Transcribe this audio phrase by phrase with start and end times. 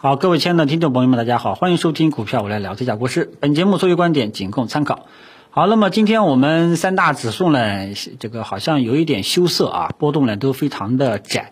[0.00, 3.32] 好，各位亲爱的听众朋友们，大家好，欢迎收听股票我来聊这家故事。
[3.40, 5.08] 本节目所有观点仅供参考。
[5.50, 7.88] 好，那么今天我们三大指数呢，
[8.20, 11.50] 这个好像有一点羞涩啊，波动呢都非常的窄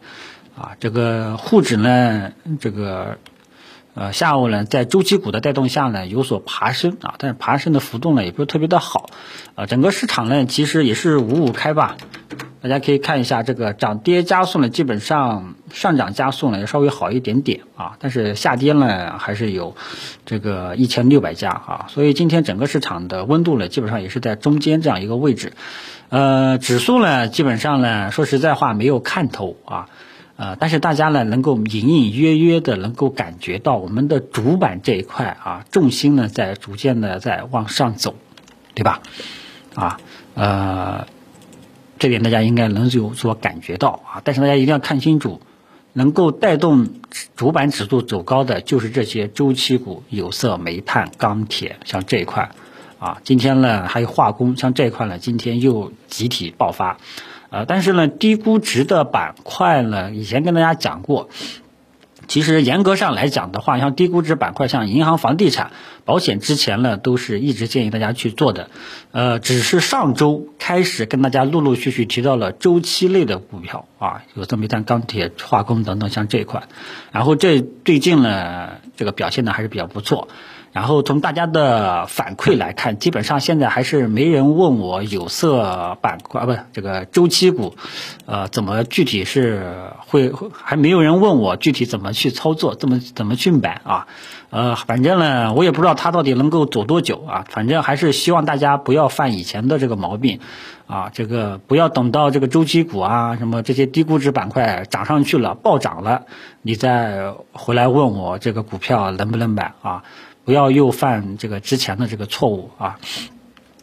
[0.57, 0.77] 啊。
[0.79, 3.19] 这个沪指呢，这个
[3.95, 9.11] 呃下午呢在周期股的带动下呢有所爬升啊，但是爬升的幅度呢也不是特别的好
[9.57, 9.67] 啊。
[9.67, 11.97] 整个市场呢其实也是五五开吧。
[12.63, 19.77] 大家可以看一下这个涨跌加速呢，基本上上涨加速呢要稍微好一点点啊，但是下跌呢还是有
[20.25, 25.53] 这个一千六百家啊，所以今天整个市场的温度呢基本上也是在中间这样一个位置，
[26.09, 29.89] 呃，指数呢基本上呢说实在话没有看头啊，
[30.37, 38.17] 呃，但是大家呢能够隐隐约约的能够感觉到我们的主板这一块啊重心呢在逐渐的在往上走，
[38.75, 39.03] 对吧？
[39.75, 40.01] 啊，
[40.35, 41.07] 呃。
[41.99, 45.41] 这点大家应该能有所感觉到啊，但是大家一定要看清楚，
[45.93, 46.89] 能够带动
[47.37, 52.51] 主板指数走高的就是这些周期股，有色、煤炭、钢铁，像这一块，
[52.99, 56.99] 啊，今天呢还有化工，像这一块呢，今天又集体爆发，
[57.51, 61.29] 呃，但是呢低估值的板块呢，以前跟大家讲过。
[62.29, 65.71] 其实严格上来讲的话，像低估值板块，像银行、房地产、
[66.05, 68.71] 保险，之前呢都是一直建议大家去做的。
[69.13, 76.65] 呃，只是上周开始跟大家陆陆续续提到了周期类的股票啊，有这煤炭、钢铁、化工等等，像这一块。
[77.13, 80.29] 然后这最近呢，这个表现呢还是比较不错。
[80.77, 87.75] 然后从大家的反馈来看，基本上现在还是没人问我有色板块啊不是这个周期股，
[88.27, 89.73] 呃，怎么具体是
[90.07, 94.07] 会还没有人问我具体怎么去操作，怎么怎么去买啊？
[94.51, 97.47] 呃，反正呢，我也不知道它到底能够走多久啊。
[97.49, 100.41] 反正还是希望大家不要犯以前的这个毛病
[100.87, 106.27] 啊，这个不要等到这个周期股啊什么这些低估值板块涨上去了暴涨了，
[106.61, 110.05] 你再回来问我这个股票能不能买啊？
[110.47, 112.99] 不要又犯这个之前的这个错误啊！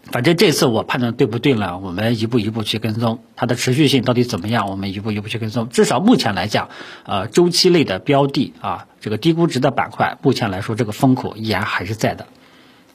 [0.06, 5.68] 反正这次我判断对不对了，我们一步一步去跟踪它的持续性到底怎么样，我们一步一步去跟踪。
[5.68, 6.70] 至少目前来讲，
[7.04, 12.28] 呃，周期类的标的啊，这个低估值的板块，目前来说这个风口依然还是在的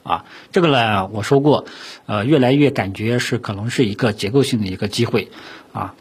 [0.01, 0.25] 啊。
[0.51, 1.65] 这个呢，我说过，
[2.07, 5.29] 呃，越来越感觉是可能是一个结构性的一个机会
[5.73, 5.93] 啊。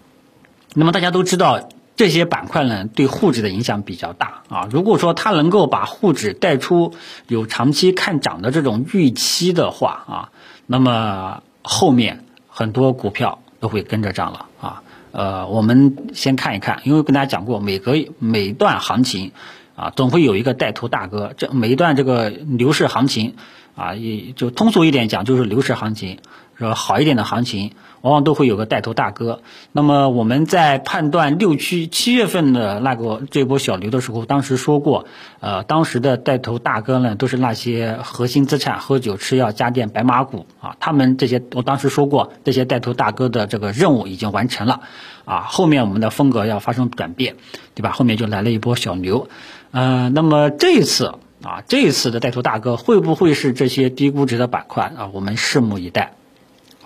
[0.74, 1.68] 那么大家都知道。
[1.98, 4.68] 这些板块呢，对沪指的影响比较大啊。
[4.70, 6.94] 如果说它能够把沪指带出
[7.26, 10.30] 有长期看涨的这种预期的话啊，
[10.64, 14.82] 那么后面很多股票都会跟着涨了啊。
[15.10, 19.32] 呃，我们先看一看，因为跟大家讲过，每隔每段行情
[19.74, 21.32] 啊，总会有一个带头大哥。
[21.36, 23.34] 这每一段这个牛市行情
[23.74, 26.20] 啊，也就通俗一点讲，就是牛市行情。
[26.58, 29.42] 说好一点的行情，往往都会有个带头大哥。
[29.70, 35.06] 那么我们在判断六七七月份的那个这波小牛的时候，当时说过，
[35.38, 40.76] 呃，当时的带头大哥呢，都是那些核心资产、喝酒、吃药、家电、白马股啊。
[40.80, 44.80] 他们这些，我当时说过，这些带头大哥的这个任务已经完成了
[45.24, 45.42] 啊。
[45.42, 47.36] 后面我们的风格要发生转变，
[47.76, 47.92] 对吧？
[47.92, 49.28] 后面就来了一波小牛。
[49.70, 51.14] 呃，那么这一次
[51.44, 55.10] 啊，这一次的带头大哥会不会是这些低估值的板块啊？
[55.12, 56.14] 我们拭目以待。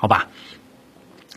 [0.03, 0.27] 好吧，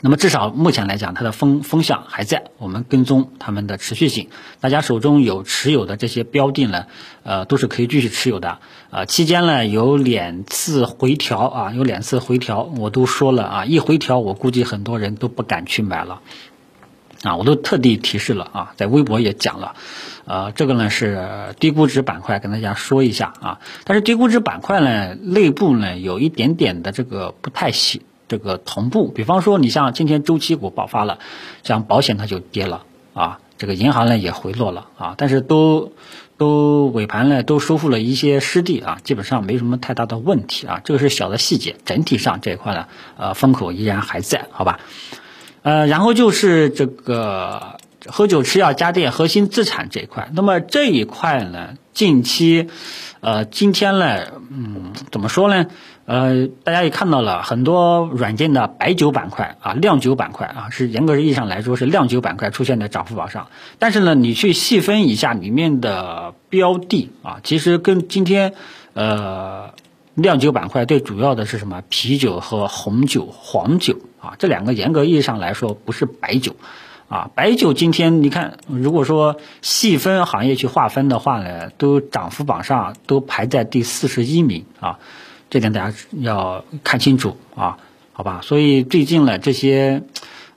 [0.01, 4.29] 那么至少目前来讲，它的风风向还在，我们跟踪他们的持续性。
[4.59, 6.87] 大家手中有持有的这些标的呢，
[7.21, 8.57] 呃，都是可以继续持有的。
[8.89, 16.21] 呃，期间呢有两次回调啊，有两次回调，我都说了啊，一回调我估计很多人都不敢去买了
[17.21, 19.75] 啊，我都特地提示了啊，在微博也讲了，
[20.25, 23.59] 呃，这个呢是低估值板块，跟大家说一下啊。
[23.83, 28.01] 但是低估值板块呢，内部呢有一点点的这个不太细。
[28.27, 31.19] 这个同步，比方说你像今天周期股爆发了，
[31.63, 35.93] 像保险它就跌了啊，这个银行呢也回落了啊，但是都
[36.37, 42.87] 都尾盘呢都收复了一些失地啊，基本上没什么太大的问题啊，这个是小的细节，整体上这一块呢，
[43.17, 44.79] 呃，风口依然还在，好吧？
[45.61, 47.77] 呃，然后就是这个
[48.07, 52.69] 喝酒、吃药、家电、核心资产这一块，那么这一块呢，近期，
[53.21, 54.19] 呃，今天呢，
[54.49, 55.65] 嗯，怎么说呢？
[56.05, 63.47] 呃，大家也看到了很多软件的白酒板块啊，酿酒板块啊，是严格意义上来说是酿酒板块出现在涨幅榜上。
[63.79, 68.53] 但是呢，你去细分一下里面的标的啊，其实跟今天
[68.93, 69.73] 呃
[70.13, 71.81] 酿酒板块最主要的是什么？
[71.89, 76.55] 啤酒和红酒、黄酒啊，这两个严格意义上来说不是白酒
[77.07, 77.29] 啊。
[77.35, 84.99] 白酒今天你看，如果说细分行业去划分的话呢，都涨幅榜上都排在第四十一名啊。
[85.49, 87.77] 这点大家要看清楚啊，
[88.13, 88.41] 好吧？
[88.43, 90.03] 所以最近呢，这些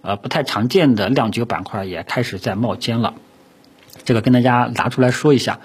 [0.01, 3.15] 呃不太常见的酿酒板块也开始在冒尖了，
[4.05, 5.61] 这个跟大家拿出来说一下。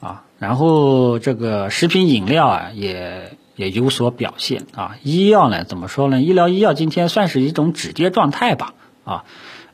[0.00, 4.96] 啊，然后这个食品饮料啊也也有所表现啊。
[5.02, 6.22] 医药呢怎么说呢？
[6.22, 8.72] 医疗医药今天算是一种止跌状态吧
[9.04, 9.24] 啊。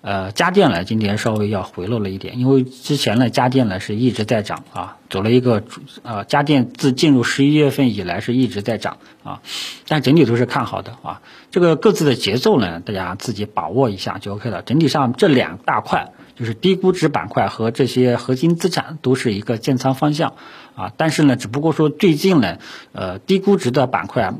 [0.06, 5.64] 呃，家电呢今天稍微要回落了一点，因为之前呢家电呢是一直在涨啊，走了一个
[6.04, 9.42] 呃家电自进入十一月份以来是一直在涨啊，
[9.88, 11.22] 但整体都是看好的啊。
[11.50, 14.62] 这个各自的节奏呢，大家自己把握一下就 OK 了。
[14.62, 20.34] 整体上这两大块就是低估值板块和这些核心资产都是一个建仓方向
[20.76, 22.58] 啊，但是呢，只不过说最近呢，
[22.92, 24.34] 呃低估值的板块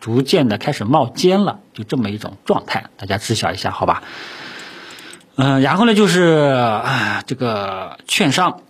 [0.00, 4.02] 逐渐的开始冒尖了，就这么一种状态，大家知晓一下好吧？
[5.36, 8.60] 嗯，然后呢，就是啊，这个券商，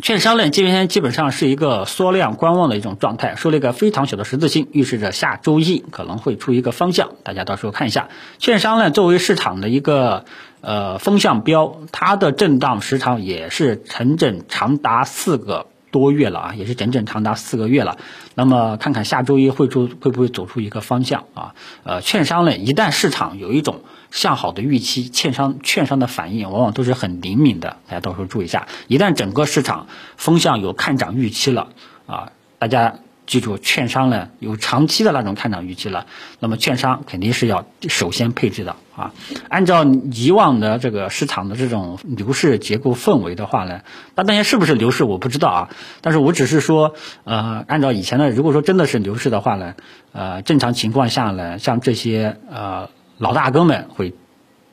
[0.00, 8.08] 券商呢，今天基本上是一个缩量观望的一种状态，收了一个非常小的十字星，预示着下周一可能会出一个方向，大家到时候看一下。
[8.38, 10.26] 券商呢，作为市场的一个
[10.60, 17.98] 呃风向标，它的震荡时长也是整整长达四个多月了啊，也是整整长达四个月了。
[18.36, 21.54] 那么看看下周一会出会不会走出一个方向啊？
[21.82, 28.66] 呃，券商呢，一旦市场有一种向好的预期，券商券商的反应往往都是很灵敏的，大家到时候注意一下。
[28.88, 29.86] 一旦整个市场
[30.16, 31.68] 风向有看涨预期了
[32.06, 32.96] 啊，大家
[33.26, 36.06] 记住，券商呢有长期的那种看涨预期了，
[36.40, 39.14] 那么券商肯定是要首先配置的啊。
[39.48, 43.82] 按照以往的这个市场的这种牛市结构氛围的话呢，
[44.16, 45.70] 那当然是不是牛市我不知道啊，
[46.00, 49.74] 但是我只是说，呃，按照以前的，如果说真的是牛市的话呢，
[50.12, 52.90] 呃，正常情况下呢，像这些呃。
[53.20, 54.14] 老大哥们会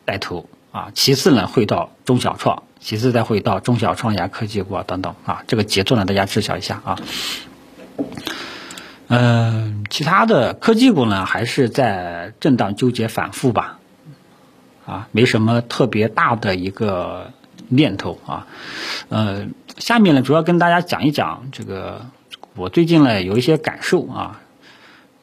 [0.06, 6.98] 带头啊，其次呢会到中小创，其次再会到中小创呀、科技股啊等等啊，这个节奏呢大家知晓一下啊。
[9.10, 13.80] 嗯，其他的科技股呢还是在震荡纠结反复吧，
[14.86, 17.34] 啊，没什么特别大的一个
[17.68, 18.48] 念头啊。
[19.10, 19.48] 呃，
[19.78, 22.06] 下面呢主要跟大家讲一讲这个
[22.56, 24.40] 我最近呢有一些感受啊。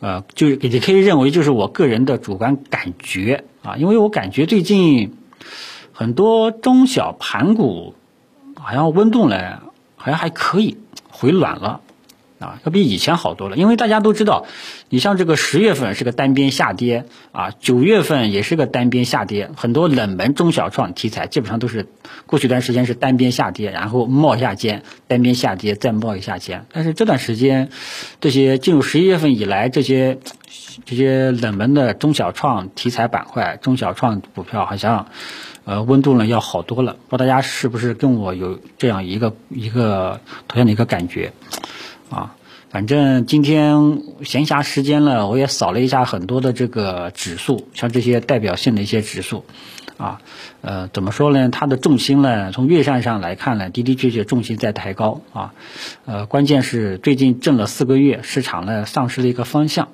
[0.01, 5.17] 呃，就是也可以认为就是我个人的主观感觉啊，因为我感觉最近
[5.93, 7.95] 很多中小盘股
[8.57, 9.61] 好像温度呢，
[9.97, 10.77] 好像还可以
[11.11, 11.81] 回暖了。
[12.45, 14.47] 啊，要比以前好多了，因为大家都知道，
[14.91, 21.87] 你像这个十月份是个单边下跌啊，九月份也是个单边下跌，很多冷门中小创题材基本上都是
[22.27, 26.67] 过去一段时间是单边下跌，然后冒一下尖，单边下跌再冒一下尖。
[26.73, 27.71] 但是这段时间，
[28.21, 30.19] 这些进入十一月份以来，这些
[30.85, 35.07] 这些冷门的中小创题材板块、中小创股票好像
[35.65, 41.33] 呃温度呢要好多了，不知道大家是不是跟我有这样一个一个同样的一个感觉？
[42.15, 42.37] 啊，
[42.71, 49.45] 反正今天闲暇时间了，我也扫了一下很多的这个指数，像这些代表性的一些指数，
[49.97, 50.21] 啊，
[50.61, 51.49] 呃，怎么说呢？
[51.49, 55.55] 它的重心呢，从月线上来看呢，的的确确重心在抬高啊，
[56.07, 59.89] 呃，关键是最近震了四个月，市场呢丧失了一个方向，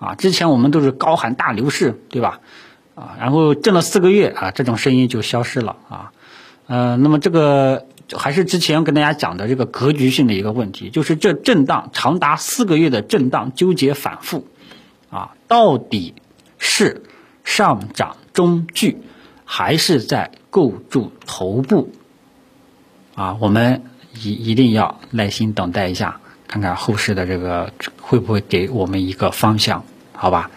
[0.00, 2.40] 啊，之前我们都是高喊大牛市，对吧？
[2.96, 6.10] 啊，然后震了四个月啊，这种声音就消失了啊，
[6.66, 7.86] 呃，那么这个。
[8.12, 14.46] 还是之前跟大家讲的这个格局性的一个问题，就是这震荡长达四个月的震荡纠结反复，
[15.10, 16.14] 啊，到底
[16.56, 17.02] 是
[17.42, 18.98] 上涨中距，
[19.44, 21.90] 还是在构筑头部？
[23.16, 23.82] 啊，我们
[24.14, 30.52] 一一定要耐心等待一下，看看后市的这个会不会给我们一个方向，好吧？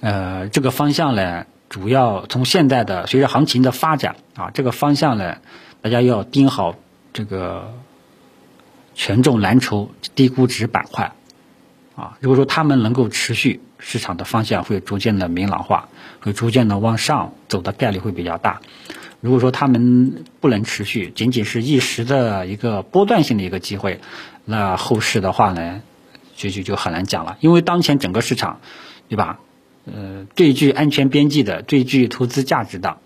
[0.00, 5.38] 呃，这个方向呢，主要从现在的随着行情的发展啊，这个方向呢。
[5.86, 6.74] 大家要盯好
[7.12, 7.72] 这个
[8.96, 11.12] 权重蓝筹、低估值板块
[11.94, 12.18] 啊！
[12.18, 15.88] 如果说他们能够持续，市场的方向会逐渐的明朗化，
[16.18, 18.62] 会逐渐的往上走的概率会比较大。
[19.20, 24.00] 如果说他们不能持续，仅仅是一时的一个波段性的一个机会，
[24.44, 25.82] 那后市的话呢，
[26.34, 27.36] 就就就很难讲了。
[27.38, 28.58] 因为当前整个市场，
[29.08, 29.38] 对吧？
[29.84, 32.98] 呃，最具安全边际的、最具投资价值的。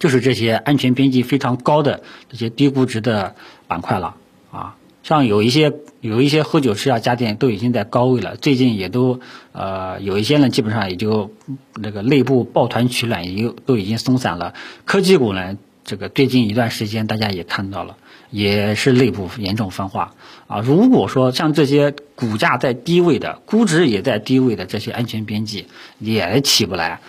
[0.00, 3.36] 就是这些安全边际非常高的这些低估值的
[3.68, 4.16] 板块了
[4.50, 9.20] 啊，像有一些有一些喝酒吃药家电都已经在高位了，最近也都
[9.52, 11.30] 呃有一些呢基本上也就
[11.74, 14.54] 那个内部抱团取暖也都已经松散了。
[14.86, 17.98] 科技股呢，这个最近一段时间大家也看到了，
[18.30, 20.14] 也是内部严重分化
[20.46, 20.60] 啊。
[20.60, 25.66] 如果说像这些股价在低位的，估值也在低位的这些安全边际
[25.98, 27.00] 也起不来。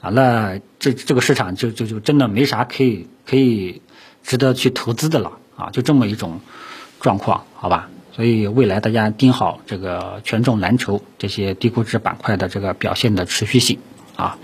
[0.00, 3.82] 啊，那这这个市场就就就真的没啥可以可以
[4.22, 6.40] 值得去投资的了啊，就这么一种
[7.00, 7.88] 状况，好吧？
[8.12, 13.78] 所以未来大家盯好这个权重蓝筹这些低估值板块的这个表现的持续性
[14.16, 14.38] 啊。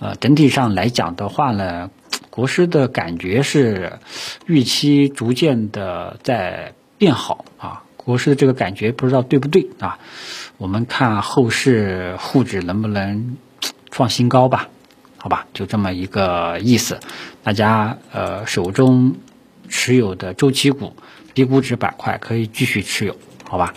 [0.00, 1.90] 呃，整体上来讲的话呢，
[2.30, 3.98] 国师的感觉是
[4.46, 6.74] 预期逐渐的在。
[6.96, 9.98] 变好啊，国师的这个感觉不知道对不对啊？
[10.58, 13.36] 我们看后市沪指能不能
[13.90, 14.68] 创新高吧？
[15.16, 17.00] 好吧，就这么一个意思。
[17.42, 19.16] 大家呃手中
[19.68, 20.94] 持有的周期股、
[21.32, 23.16] 低估值板块可以继续持有，
[23.48, 23.72] 好吧？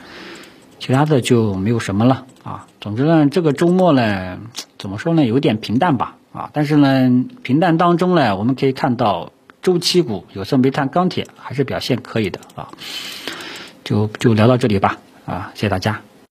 [0.80, 2.68] 其他的就没有什么了啊。
[2.82, 4.40] 总之呢，这个周末呢，
[4.78, 6.50] 怎么说呢，有点平淡吧啊。
[6.54, 12.70] 但是呢，平淡当中呢，我们可以看到周期股、有色、煤炭、钢铁还是表现可以的啊。
[13.84, 16.07] 就就聊到这里吧啊，谢谢大家。